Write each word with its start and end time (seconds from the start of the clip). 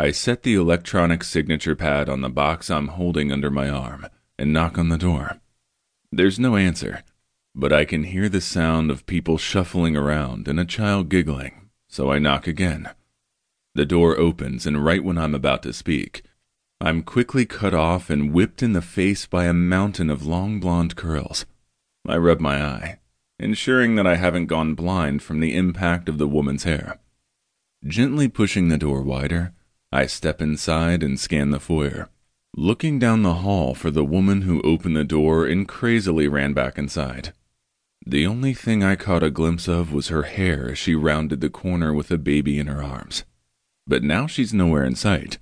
I 0.00 0.12
set 0.12 0.44
the 0.44 0.54
electronic 0.54 1.24
signature 1.24 1.74
pad 1.74 2.08
on 2.08 2.20
the 2.20 2.28
box 2.28 2.70
I'm 2.70 2.86
holding 2.86 3.32
under 3.32 3.50
my 3.50 3.68
arm 3.68 4.06
and 4.38 4.52
knock 4.52 4.78
on 4.78 4.90
the 4.90 4.96
door. 4.96 5.40
There's 6.12 6.38
no 6.38 6.54
answer, 6.54 7.02
but 7.52 7.72
I 7.72 7.84
can 7.84 8.04
hear 8.04 8.28
the 8.28 8.40
sound 8.40 8.92
of 8.92 9.06
people 9.06 9.38
shuffling 9.38 9.96
around 9.96 10.46
and 10.46 10.60
a 10.60 10.64
child 10.64 11.08
giggling, 11.08 11.70
so 11.88 12.12
I 12.12 12.20
knock 12.20 12.46
again. 12.46 12.90
The 13.74 13.84
door 13.84 14.16
opens, 14.16 14.66
and 14.66 14.84
right 14.84 15.02
when 15.02 15.18
I'm 15.18 15.34
about 15.34 15.64
to 15.64 15.72
speak, 15.72 16.22
I'm 16.80 17.02
quickly 17.02 17.44
cut 17.44 17.74
off 17.74 18.08
and 18.08 18.32
whipped 18.32 18.62
in 18.62 18.74
the 18.74 18.80
face 18.80 19.26
by 19.26 19.46
a 19.46 19.52
mountain 19.52 20.10
of 20.10 20.24
long 20.24 20.60
blonde 20.60 20.94
curls. 20.94 21.44
I 22.06 22.18
rub 22.18 22.38
my 22.38 22.64
eye, 22.64 23.00
ensuring 23.40 23.96
that 23.96 24.06
I 24.06 24.14
haven't 24.14 24.46
gone 24.46 24.74
blind 24.74 25.24
from 25.24 25.40
the 25.40 25.56
impact 25.56 26.08
of 26.08 26.18
the 26.18 26.28
woman's 26.28 26.62
hair. 26.62 27.00
Gently 27.84 28.28
pushing 28.28 28.68
the 28.68 28.78
door 28.78 29.02
wider, 29.02 29.54
I 29.90 30.04
step 30.04 30.42
inside 30.42 31.02
and 31.02 31.18
scan 31.18 31.50
the 31.50 31.58
foyer, 31.58 32.10
looking 32.54 32.98
down 32.98 33.22
the 33.22 33.34
hall 33.34 33.74
for 33.74 33.90
the 33.90 34.04
woman 34.04 34.42
who 34.42 34.60
opened 34.60 34.96
the 34.96 35.04
door 35.04 35.46
and 35.46 35.66
crazily 35.66 36.28
ran 36.28 36.52
back 36.52 36.76
inside. 36.76 37.32
The 38.04 38.26
only 38.26 38.52
thing 38.52 38.82
I 38.82 38.96
caught 38.96 39.22
a 39.22 39.30
glimpse 39.30 39.66
of 39.66 39.92
was 39.92 40.08
her 40.08 40.24
hair 40.24 40.70
as 40.70 40.78
she 40.78 40.94
rounded 40.94 41.40
the 41.40 41.48
corner 41.48 41.94
with 41.94 42.10
a 42.10 42.18
baby 42.18 42.58
in 42.58 42.66
her 42.66 42.82
arms. 42.82 43.24
But 43.86 44.02
now 44.02 44.26
she's 44.26 44.52
nowhere 44.52 44.84
in 44.84 44.94
sight. 44.94 45.38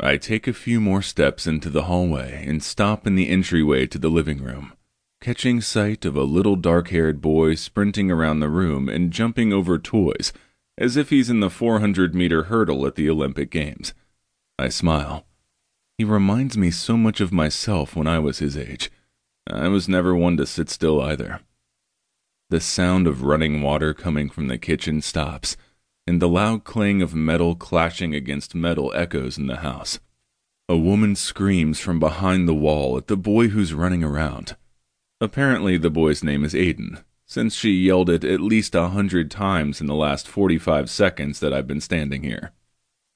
I 0.00 0.16
take 0.16 0.48
a 0.48 0.54
few 0.54 0.80
more 0.80 1.02
steps 1.02 1.46
into 1.46 1.68
the 1.68 1.84
hallway 1.84 2.44
and 2.46 2.62
stop 2.62 3.06
in 3.06 3.14
the 3.14 3.28
entryway 3.28 3.86
to 3.86 3.98
the 3.98 4.08
living 4.08 4.42
room, 4.42 4.72
catching 5.20 5.60
sight 5.60 6.06
of 6.06 6.16
a 6.16 6.24
little 6.24 6.56
dark 6.56 6.88
haired 6.88 7.20
boy 7.20 7.54
sprinting 7.56 8.10
around 8.10 8.40
the 8.40 8.48
room 8.48 8.88
and 8.88 9.12
jumping 9.12 9.52
over 9.52 9.78
toys 9.78 10.32
as 10.78 10.96
if 10.96 11.10
he's 11.10 11.30
in 11.30 11.40
the 11.40 11.50
400 11.50 12.14
meter 12.14 12.44
hurdle 12.44 12.86
at 12.86 12.94
the 12.94 13.08
Olympic 13.08 13.50
Games. 13.50 13.94
I 14.58 14.68
smile. 14.68 15.26
He 15.98 16.04
reminds 16.04 16.56
me 16.56 16.70
so 16.70 16.96
much 16.96 17.20
of 17.20 17.32
myself 17.32 17.94
when 17.94 18.06
I 18.06 18.18
was 18.18 18.38
his 18.38 18.56
age. 18.56 18.90
I 19.46 19.68
was 19.68 19.88
never 19.88 20.14
one 20.14 20.36
to 20.38 20.46
sit 20.46 20.70
still 20.70 21.00
either. 21.00 21.40
The 22.50 22.60
sound 22.60 23.06
of 23.06 23.22
running 23.22 23.62
water 23.62 23.94
coming 23.94 24.28
from 24.28 24.48
the 24.48 24.58
kitchen 24.58 25.00
stops, 25.00 25.56
and 26.06 26.20
the 26.20 26.28
loud 26.28 26.64
clang 26.64 27.02
of 27.02 27.14
metal 27.14 27.54
clashing 27.54 28.14
against 28.14 28.54
metal 28.54 28.92
echoes 28.94 29.38
in 29.38 29.46
the 29.46 29.56
house. 29.56 30.00
A 30.68 30.76
woman 30.76 31.16
screams 31.16 31.80
from 31.80 31.98
behind 31.98 32.48
the 32.48 32.54
wall 32.54 32.96
at 32.96 33.06
the 33.06 33.16
boy 33.16 33.48
who's 33.48 33.74
running 33.74 34.02
around. 34.02 34.56
Apparently, 35.20 35.76
the 35.76 35.90
boy's 35.90 36.24
name 36.24 36.44
is 36.44 36.54
Aiden, 36.54 37.02
since 37.32 37.54
she 37.54 37.70
yelled 37.70 38.10
it 38.10 38.24
at 38.24 38.42
least 38.42 38.74
a 38.74 38.88
hundred 38.88 39.30
times 39.30 39.80
in 39.80 39.86
the 39.86 39.94
last 39.94 40.28
45 40.28 40.90
seconds 40.90 41.40
that 41.40 41.50
I've 41.50 41.66
been 41.66 41.80
standing 41.80 42.24
here. 42.24 42.52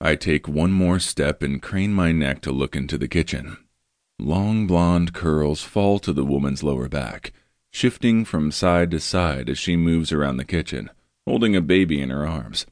I 0.00 0.16
take 0.16 0.48
one 0.48 0.72
more 0.72 0.98
step 0.98 1.42
and 1.42 1.60
crane 1.60 1.92
my 1.92 2.12
neck 2.12 2.40
to 2.42 2.50
look 2.50 2.74
into 2.74 2.96
the 2.96 3.08
kitchen. 3.08 3.58
Long 4.18 4.66
blonde 4.66 5.12
curls 5.12 5.62
fall 5.62 5.98
to 5.98 6.14
the 6.14 6.24
woman's 6.24 6.62
lower 6.62 6.88
back, 6.88 7.34
shifting 7.70 8.24
from 8.24 8.50
side 8.50 8.90
to 8.92 9.00
side 9.00 9.50
as 9.50 9.58
she 9.58 9.76
moves 9.76 10.10
around 10.12 10.38
the 10.38 10.46
kitchen, 10.46 10.88
holding 11.26 11.54
a 11.54 11.60
baby 11.60 12.00
in 12.00 12.08
her 12.08 12.26
arms. 12.26 12.64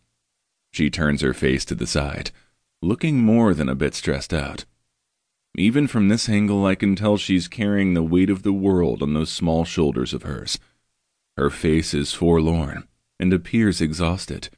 She 0.72 0.88
turns 0.88 1.20
her 1.20 1.34
face 1.34 1.66
to 1.66 1.74
the 1.74 1.86
side, 1.86 2.30
looking 2.80 3.18
more 3.18 3.52
than 3.52 3.68
a 3.68 3.74
bit 3.74 3.94
stressed 3.94 4.32
out. 4.32 4.64
Even 5.58 5.88
from 5.88 6.08
this 6.08 6.26
angle, 6.26 6.64
I 6.64 6.74
can 6.74 6.96
tell 6.96 7.18
she's 7.18 7.48
carrying 7.48 7.92
the 7.92 8.02
weight 8.02 8.30
of 8.30 8.44
the 8.44 8.52
world 8.54 9.02
on 9.02 9.12
those 9.12 9.30
small 9.30 9.66
shoulders 9.66 10.14
of 10.14 10.22
hers. 10.22 10.58
Her 11.36 11.50
face 11.50 11.94
is 11.94 12.12
forlorn 12.12 12.86
and 13.18 13.32
appears 13.32 13.80
exhausted. 13.80 14.50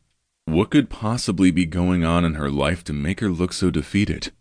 What 0.45 0.71
could 0.71 0.91
possibly 0.91 1.51
be 1.51 1.67
going 1.67 2.05
on 2.05 2.25
in 2.25 2.35
her 2.35 2.51
life 2.51 2.85
to 2.85 2.93
make 2.93 3.21
her 3.21 3.31
look 3.31 3.53
so 3.53 3.71
defeated? 3.71 4.33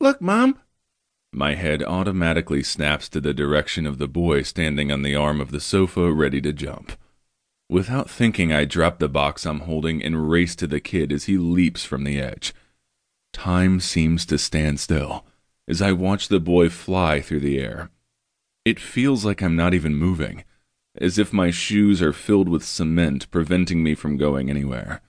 Look, 0.00 0.20
Mom! 0.20 0.58
My 1.32 1.54
head 1.54 1.82
automatically 1.82 2.62
snaps 2.62 3.08
to 3.10 3.20
the 3.20 3.34
direction 3.34 3.86
of 3.86 3.98
the 3.98 4.08
boy 4.08 4.42
standing 4.42 4.90
on 4.90 5.02
the 5.02 5.14
arm 5.14 5.40
of 5.40 5.50
the 5.50 5.60
sofa 5.60 6.10
ready 6.12 6.40
to 6.40 6.52
jump. 6.52 6.92
Without 7.68 8.08
thinking, 8.08 8.50
I 8.50 8.64
drop 8.64 8.98
the 8.98 9.10
box 9.10 9.44
I'm 9.44 9.60
holding 9.60 10.02
and 10.02 10.30
race 10.30 10.56
to 10.56 10.66
the 10.66 10.80
kid 10.80 11.12
as 11.12 11.24
he 11.24 11.36
leaps 11.36 11.84
from 11.84 12.04
the 12.04 12.18
edge. 12.18 12.54
Time 13.34 13.78
seems 13.78 14.24
to 14.26 14.38
stand 14.38 14.80
still 14.80 15.26
as 15.68 15.82
I 15.82 15.92
watch 15.92 16.28
the 16.28 16.40
boy 16.40 16.70
fly 16.70 17.20
through 17.20 17.40
the 17.40 17.58
air. 17.58 17.90
It 18.64 18.80
feels 18.80 19.24
like 19.24 19.42
I'm 19.42 19.54
not 19.54 19.74
even 19.74 19.94
moving 19.94 20.44
as 21.00 21.18
if 21.18 21.32
my 21.32 21.50
shoes 21.50 22.02
are 22.02 22.12
filled 22.12 22.48
with 22.48 22.64
cement, 22.64 23.30
preventing 23.30 23.82
me 23.82 23.94
from 23.94 24.16
going 24.16 24.50
anywhere. 24.50 25.00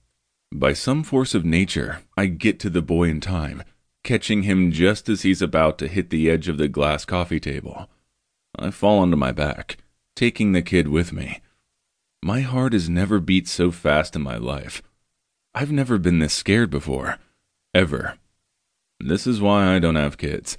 By 0.54 0.74
some 0.74 1.04
force 1.04 1.36
of 1.36 1.46
nature, 1.46 2.02
I 2.18 2.26
get 2.26 2.60
to 2.62 2.70
the 2.70 2.82
boy 2.82 3.10
in 3.10 3.22
time, 3.22 3.64
catching 4.04 4.44
him 4.44 4.72
just 4.72 5.10
as 5.10 5.22
he's 5.22 5.42
about 5.42 5.78
to 5.80 5.88
hit 5.88 6.10
the 6.10 6.30
edge 6.30 6.48
of 6.48 6.58
the 6.58 6.68
glass 6.68 7.06
coffee 7.06 7.40
table. 7.40 7.90
I 8.58 8.72
fall 8.72 9.00
onto 9.00 9.18
my 9.18 9.32
back, 9.32 9.78
taking 10.16 10.52
the 10.52 10.62
kid 10.62 10.88
with 10.88 11.14
me. 11.14 11.42
My 12.24 12.42
heart 12.42 12.74
has 12.74 12.90
never 12.90 13.20
beat 13.20 13.48
so 13.48 13.72
fast 13.72 14.16
in 14.16 14.22
my 14.22 14.38
life. 14.38 14.82
I've 15.54 15.72
never 15.72 15.98
been 15.98 16.20
this 16.20 16.34
scared 16.34 16.70
before. 16.70 17.18
Ever. 17.74 18.18
This 19.00 19.26
is 19.26 19.40
why 19.40 19.76
I 19.76 19.80
don't 19.80 19.96
have 19.96 20.18
kids. 20.18 20.58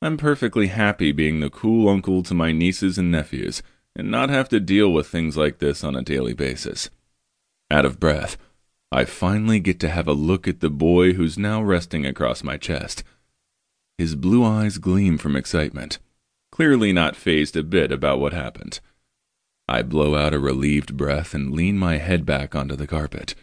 I'm 0.00 0.16
perfectly 0.16 0.68
happy 0.68 1.12
being 1.12 1.40
the 1.40 1.50
cool 1.50 1.88
uncle 1.88 2.22
to 2.22 2.34
my 2.34 2.52
nieces 2.52 2.98
and 2.98 3.10
nephews 3.10 3.62
and 3.96 4.10
not 4.10 4.30
have 4.30 4.48
to 4.48 4.60
deal 4.60 4.92
with 4.92 5.06
things 5.06 5.36
like 5.36 5.58
this 5.58 5.84
on 5.84 5.94
a 5.94 6.02
daily 6.02 6.34
basis. 6.34 6.90
Out 7.70 7.84
of 7.84 8.00
breath, 8.00 8.36
I 8.90 9.04
finally 9.04 9.60
get 9.60 9.80
to 9.80 9.88
have 9.88 10.06
a 10.06 10.12
look 10.12 10.46
at 10.46 10.60
the 10.60 10.70
boy 10.70 11.14
who's 11.14 11.38
now 11.38 11.62
resting 11.62 12.06
across 12.06 12.44
my 12.44 12.56
chest. 12.56 13.02
His 13.98 14.14
blue 14.14 14.44
eyes 14.44 14.78
gleam 14.78 15.18
from 15.18 15.36
excitement, 15.36 15.98
clearly 16.50 16.92
not 16.92 17.16
fazed 17.16 17.56
a 17.56 17.62
bit 17.62 17.90
about 17.90 18.20
what 18.20 18.32
happened. 18.32 18.80
I 19.66 19.82
blow 19.82 20.14
out 20.14 20.34
a 20.34 20.38
relieved 20.38 20.96
breath 20.96 21.34
and 21.34 21.52
lean 21.52 21.78
my 21.78 21.96
head 21.96 22.26
back 22.26 22.54
onto 22.54 22.76
the 22.76 22.86
carpet. 22.86 23.34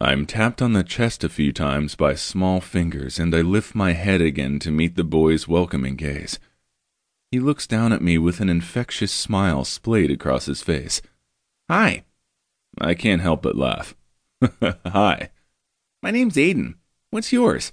I'm 0.00 0.26
tapped 0.26 0.60
on 0.60 0.72
the 0.72 0.84
chest 0.84 1.24
a 1.24 1.28
few 1.28 1.52
times 1.52 1.94
by 1.94 2.14
small 2.14 2.60
fingers, 2.60 3.18
and 3.18 3.34
I 3.34 3.40
lift 3.40 3.74
my 3.74 3.92
head 3.92 4.20
again 4.20 4.58
to 4.60 4.70
meet 4.70 4.96
the 4.96 5.04
boy's 5.04 5.48
welcoming 5.48 5.94
gaze. 5.96 6.38
He 7.34 7.40
looks 7.40 7.66
down 7.66 7.92
at 7.92 8.00
me 8.00 8.16
with 8.16 8.38
an 8.38 8.48
infectious 8.48 9.10
smile 9.10 9.64
splayed 9.64 10.12
across 10.12 10.46
his 10.46 10.62
face. 10.62 11.02
Hi. 11.68 12.04
I 12.80 12.94
can't 12.94 13.22
help 13.22 13.42
but 13.42 13.56
laugh. 13.56 13.96
Hi. 14.86 15.30
My 16.00 16.12
name's 16.12 16.36
Aiden. 16.36 16.74
What's 17.10 17.32
yours? 17.32 17.72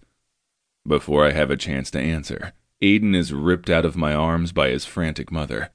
Before 0.88 1.28
I 1.28 1.34
have 1.34 1.52
a 1.52 1.58
chance 1.58 1.92
to 1.92 2.00
answer, 2.00 2.54
Aiden 2.82 3.16
is 3.16 3.34
ripped 3.34 3.70
out 3.70 3.86
of 3.86 3.96
my 3.96 4.16
arms 4.16 4.52
by 4.52 4.70
his 4.70 4.86
frantic 4.86 5.32
mother. 5.32 5.70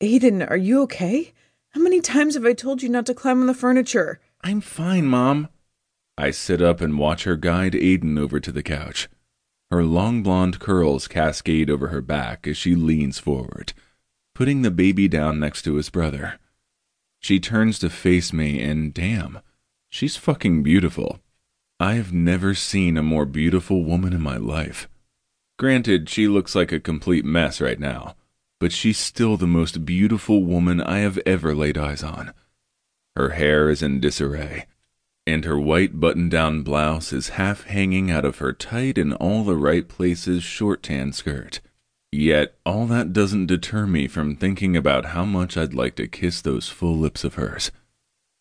Aiden, 0.00 0.48
are 0.48 0.56
you 0.56 0.80
okay? 0.82 1.32
How 1.70 1.80
many 1.80 2.00
times 2.00 2.34
have 2.34 2.46
I 2.46 2.52
told 2.52 2.80
you 2.80 2.88
not 2.88 3.06
to 3.06 3.12
climb 3.12 3.40
on 3.40 3.48
the 3.48 3.54
furniture? 3.54 4.20
I'm 4.44 4.60
fine, 4.60 5.06
Mom. 5.06 5.48
I 6.16 6.30
sit 6.30 6.62
up 6.62 6.80
and 6.80 6.96
watch 6.96 7.24
her 7.24 7.34
guide 7.34 7.72
Aiden 7.72 8.20
over 8.20 8.38
to 8.38 8.52
the 8.52 8.62
couch. 8.62 9.08
Her 9.72 9.84
long 9.84 10.22
blonde 10.22 10.58
curls 10.58 11.08
cascade 11.08 11.70
over 11.70 11.88
her 11.88 12.02
back 12.02 12.46
as 12.46 12.58
she 12.58 12.74
leans 12.74 13.18
forward, 13.18 13.72
putting 14.34 14.60
the 14.60 14.70
baby 14.70 15.08
down 15.08 15.40
next 15.40 15.62
to 15.62 15.76
his 15.76 15.88
brother. 15.88 16.38
She 17.20 17.40
turns 17.40 17.78
to 17.78 17.88
face 17.88 18.34
me, 18.34 18.60
and 18.60 18.92
damn, 18.92 19.38
she's 19.88 20.18
fucking 20.18 20.62
beautiful. 20.62 21.20
I 21.80 21.94
have 21.94 22.12
never 22.12 22.52
seen 22.52 22.98
a 22.98 23.02
more 23.02 23.24
beautiful 23.24 23.82
woman 23.82 24.12
in 24.12 24.20
my 24.20 24.36
life. 24.36 24.90
Granted, 25.58 26.10
she 26.10 26.28
looks 26.28 26.54
like 26.54 26.70
a 26.70 26.78
complete 26.78 27.24
mess 27.24 27.58
right 27.58 27.80
now, 27.80 28.14
but 28.60 28.72
she's 28.72 28.98
still 28.98 29.38
the 29.38 29.46
most 29.46 29.86
beautiful 29.86 30.44
woman 30.44 30.82
I 30.82 30.98
have 30.98 31.18
ever 31.24 31.54
laid 31.54 31.78
eyes 31.78 32.02
on. 32.02 32.34
Her 33.16 33.30
hair 33.30 33.70
is 33.70 33.80
in 33.80 34.00
disarray, 34.00 34.66
and 35.26 35.44
her 35.44 35.58
white 35.58 36.00
button 36.00 36.28
down 36.28 36.62
blouse 36.62 37.12
is 37.12 37.30
half 37.30 37.64
hanging 37.64 38.10
out 38.10 38.24
of 38.24 38.38
her 38.38 38.52
tight 38.52 38.98
in 38.98 39.12
all 39.14 39.44
the 39.44 39.56
right 39.56 39.88
places 39.88 40.42
short 40.42 40.82
tan 40.82 41.12
skirt. 41.12 41.60
Yet, 42.10 42.56
all 42.66 42.86
that 42.86 43.12
doesn't 43.12 43.46
deter 43.46 43.86
me 43.86 44.06
from 44.06 44.36
thinking 44.36 44.76
about 44.76 45.06
how 45.06 45.24
much 45.24 45.56
I'd 45.56 45.74
like 45.74 45.94
to 45.96 46.06
kiss 46.06 46.40
those 46.40 46.68
full 46.68 46.96
lips 46.96 47.24
of 47.24 47.34
hers. 47.34 47.70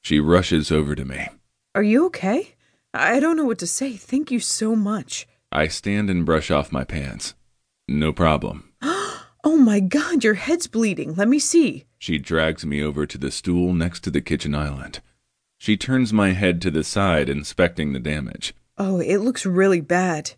She 0.04 0.20
rushes 0.20 0.72
over 0.72 0.96
to 0.96 1.06
me. 1.06 1.30
Are 1.74 1.84
you 1.84 2.06
okay? 2.08 2.56
I 2.94 3.20
don't 3.20 3.38
know 3.38 3.46
what 3.46 3.60
to 3.60 3.68
say. 3.68 3.94
Thank 3.94 4.32
you 4.32 4.40
so 4.40 4.76
much. 4.76 5.28
I 5.52 5.68
stand 5.68 6.10
and 6.10 6.26
brush 6.26 6.52
off 6.52 6.72
my 6.72 6.84
pants. 6.84 7.34
No 7.88 8.12
problem. 8.12 8.70
oh 9.44 9.58
my 9.58 9.80
god, 9.80 10.24
your 10.24 10.34
head's 10.36 10.68
bleeding. 10.68 11.16
Let 11.16 11.28
me 11.28 11.40
see. 11.40 11.86
She 11.98 12.18
drags 12.18 12.66
me 12.66 12.84
over 12.84 13.06
to 13.06 13.18
the 13.18 13.32
stool 13.32 13.74
next 13.74 14.02
to 14.02 14.12
the 14.12 14.22
kitchen 14.22 14.56
island. 14.56 15.02
She 15.62 15.78
turns 15.78 16.12
my 16.12 16.32
head 16.32 16.60
to 16.64 16.72
the 16.72 16.84
side, 16.84 17.30
inspecting 17.30 17.94
the 17.94 18.00
damage. 18.00 18.56
Oh, 18.80 19.00
it 19.00 19.18
looks 19.18 19.46
really 19.46 19.80
bad. 19.80 20.32